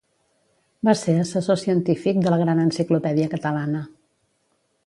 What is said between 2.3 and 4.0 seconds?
la Gran Enciclopèdia Catalana.